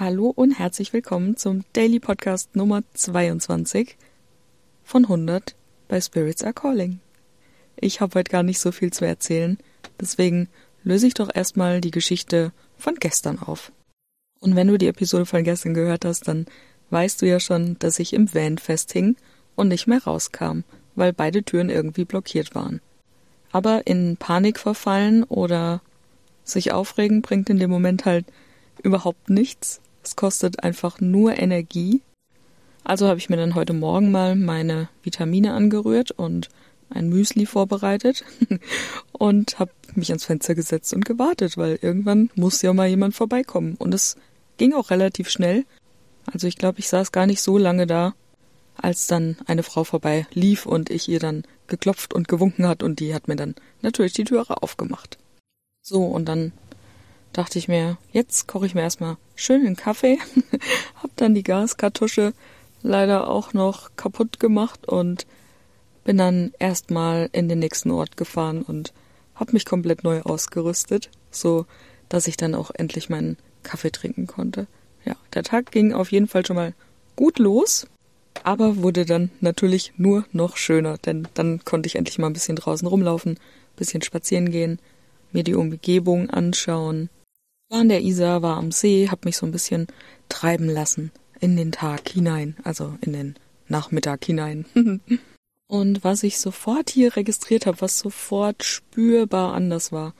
[0.00, 3.98] Hallo und herzlich willkommen zum Daily Podcast Nummer 22
[4.82, 5.54] von 100
[5.88, 7.00] bei Spirits Are Calling.
[7.76, 9.58] Ich habe heute gar nicht so viel zu erzählen,
[10.00, 10.48] deswegen
[10.84, 13.72] löse ich doch erstmal die Geschichte von gestern auf.
[14.40, 16.46] Und wenn du die Episode von gestern gehört hast, dann
[16.88, 19.16] weißt du ja schon, dass ich im Van festhing
[19.54, 20.60] und nicht mehr rauskam,
[20.94, 22.80] weil beide Türen irgendwie blockiert waren.
[23.52, 25.82] Aber in Panik verfallen oder
[26.42, 28.24] sich aufregen bringt in dem Moment halt
[28.82, 29.82] überhaupt nichts.
[30.02, 32.02] Es kostet einfach nur Energie.
[32.84, 36.48] Also habe ich mir dann heute Morgen mal meine Vitamine angerührt und
[36.88, 38.24] ein Müsli vorbereitet
[39.12, 43.76] und habe mich ans Fenster gesetzt und gewartet, weil irgendwann muss ja mal jemand vorbeikommen.
[43.76, 44.16] Und es
[44.56, 45.64] ging auch relativ schnell.
[46.26, 48.14] Also ich glaube, ich saß gar nicht so lange da,
[48.76, 53.00] als dann eine Frau vorbei lief und ich ihr dann geklopft und gewunken hat und
[53.00, 55.18] die hat mir dann natürlich die Türe aufgemacht.
[55.82, 56.52] So, und dann
[57.32, 60.18] dachte ich mir, jetzt koche ich mir erstmal schön einen Kaffee,
[61.02, 62.32] hab dann die Gaskartusche
[62.82, 65.26] leider auch noch kaputt gemacht und
[66.04, 68.92] bin dann erstmal in den nächsten Ort gefahren und
[69.34, 71.66] hab mich komplett neu ausgerüstet, so
[72.08, 74.66] dass ich dann auch endlich meinen Kaffee trinken konnte.
[75.04, 76.74] Ja, der Tag ging auf jeden Fall schon mal
[77.16, 77.86] gut los,
[78.42, 82.56] aber wurde dann natürlich nur noch schöner, denn dann konnte ich endlich mal ein bisschen
[82.56, 83.38] draußen rumlaufen,
[83.76, 84.78] bisschen spazieren gehen,
[85.32, 87.08] mir die Umgebung anschauen,
[87.70, 89.86] war an der Isar, war am See, hab mich so ein bisschen
[90.28, 93.34] treiben lassen in den Tag hinein, also in den
[93.68, 94.66] Nachmittag hinein.
[95.68, 100.14] und was ich sofort hier registriert habe, was sofort spürbar anders war.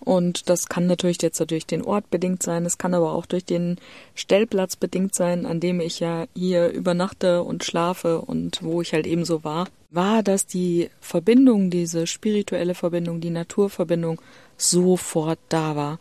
[0.00, 3.44] Und das kann natürlich jetzt durch den Ort bedingt sein, es kann aber auch durch
[3.44, 3.76] den
[4.14, 9.06] Stellplatz bedingt sein, an dem ich ja hier übernachte und schlafe und wo ich halt
[9.06, 14.20] eben so war, war, dass die Verbindung, diese spirituelle Verbindung, die Naturverbindung
[14.56, 15.98] sofort da war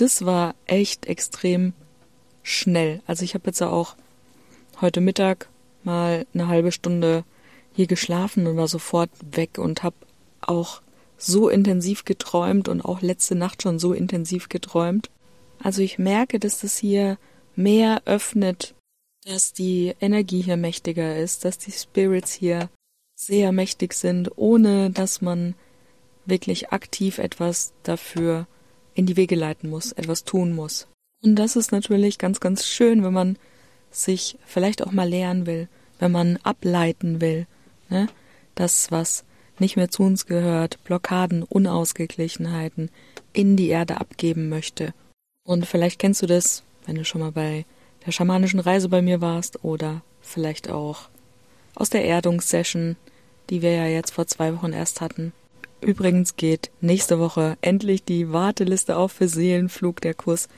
[0.00, 1.74] das war echt extrem
[2.42, 3.02] schnell.
[3.06, 3.96] Also ich habe jetzt auch
[4.80, 5.48] heute Mittag
[5.82, 7.24] mal eine halbe Stunde
[7.74, 9.96] hier geschlafen und war sofort weg und habe
[10.40, 10.80] auch
[11.16, 15.10] so intensiv geträumt und auch letzte Nacht schon so intensiv geträumt.
[15.62, 17.18] Also ich merke, dass das hier
[17.54, 18.74] mehr öffnet,
[19.26, 22.70] dass die Energie hier mächtiger ist, dass die Spirits hier
[23.14, 25.54] sehr mächtig sind, ohne dass man
[26.24, 28.46] wirklich aktiv etwas dafür
[29.00, 30.86] in die Wege leiten muss, etwas tun muss.
[31.22, 33.38] Und das ist natürlich ganz, ganz schön, wenn man
[33.90, 35.68] sich vielleicht auch mal lernen will,
[35.98, 37.46] wenn man ableiten will,
[37.88, 38.08] ne?
[38.54, 39.24] das, was
[39.58, 42.90] nicht mehr zu uns gehört, Blockaden, Unausgeglichenheiten
[43.32, 44.92] in die Erde abgeben möchte.
[45.44, 47.64] Und vielleicht kennst du das, wenn du schon mal bei
[48.04, 51.08] der schamanischen Reise bei mir warst oder vielleicht auch
[51.74, 52.96] aus der Erdungssession,
[53.48, 55.32] die wir ja jetzt vor zwei Wochen erst hatten.
[55.80, 60.48] Übrigens geht nächste Woche endlich die Warteliste auf für Seelenflug, der Kurs,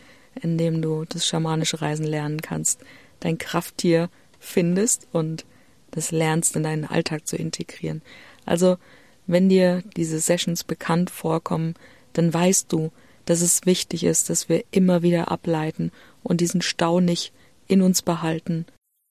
[0.41, 2.81] in dem du das schamanische Reisen lernen kannst,
[3.21, 4.09] dein Krafttier
[4.41, 5.44] findest und
[5.93, 8.03] das lernst in deinen Alltag zu integrieren.
[8.44, 8.78] Also,
[9.27, 11.75] wenn dir diese Sessions bekannt vorkommen,
[12.15, 12.91] dann weißt du,
[13.25, 15.93] dass es wichtig ist, dass wir immer wieder ableiten
[16.25, 17.33] und diesen Stau nicht
[17.69, 18.66] in uns behalten.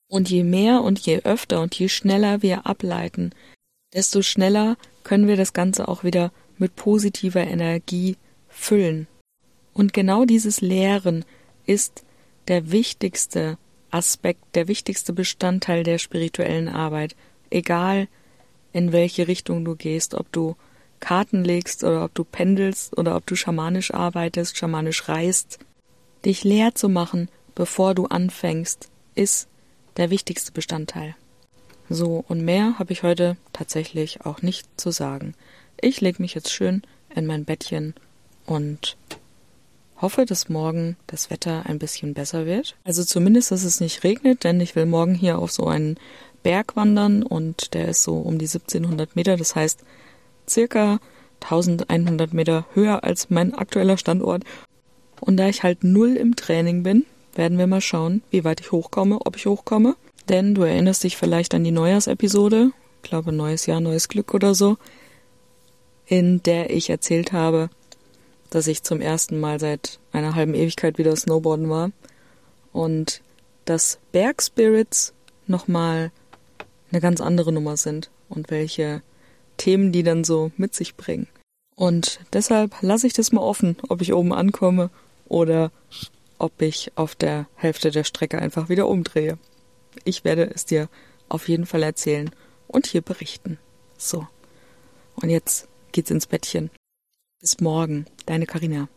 [0.10, 3.32] Und je mehr und je öfter und je schneller wir ableiten,
[3.94, 8.18] desto schneller können wir das Ganze auch wieder mit positiver Energie
[8.48, 9.08] füllen.
[9.74, 11.26] Und genau dieses Lehren
[11.66, 12.04] ist
[12.48, 13.58] der wichtigste
[13.90, 17.16] Aspekt, der wichtigste Bestandteil der spirituellen Arbeit,
[17.50, 18.08] egal
[18.74, 20.56] in welche Richtung du gehst, ob du
[21.00, 25.60] Karten legst oder ob du pendelst oder ob du schamanisch arbeitest, schamanisch reist.
[26.24, 29.48] Dich leer zu machen, bevor du anfängst, ist
[29.98, 31.16] der wichtigste Bestandteil.
[31.94, 35.34] So, und mehr habe ich heute tatsächlich auch nicht zu sagen.
[35.82, 37.96] Ich lege mich jetzt schön in mein Bettchen
[38.46, 38.96] und
[40.00, 42.78] hoffe, dass morgen das Wetter ein bisschen besser wird.
[42.86, 45.98] Also zumindest, dass es nicht regnet, denn ich will morgen hier auf so einen
[46.44, 49.84] Berg wandern und der ist so um die 1700 Meter, das heißt
[50.48, 51.02] circa
[51.42, 54.46] 1100 Meter höher als mein aktueller Standort.
[55.20, 58.72] Und da ich halt null im Training bin, werden wir mal schauen, wie weit ich
[58.72, 59.98] hochkomme, ob ich hochkomme.
[60.30, 62.72] Denn du erinnerst dich vielleicht an die Neujahrsepisode,
[63.02, 64.78] ich glaube neues Jahr, neues Glück oder so,
[66.06, 67.70] in der ich erzählt habe,
[68.50, 71.92] dass ich zum ersten Mal seit einer halben Ewigkeit wieder Snowboarden war
[72.74, 73.22] und
[73.66, 75.14] dass Bergspirits
[75.48, 76.12] nochmal
[76.92, 79.02] eine ganz andere Nummer sind und welche
[79.58, 81.28] Themen die dann so mit sich bringen.
[81.76, 84.90] Und deshalb lasse ich das mal offen, ob ich oben ankomme
[85.28, 85.72] oder
[86.38, 89.38] ob ich auf der Hälfte der Strecke einfach wieder umdrehe.
[90.04, 90.90] Ich werde es dir
[91.30, 92.30] auf jeden Fall erzählen
[92.68, 93.58] und hier berichten.
[93.98, 94.28] So.
[95.16, 96.70] Und jetzt geht's ins Bettchen.
[97.40, 98.88] Bis morgen, deine Karina.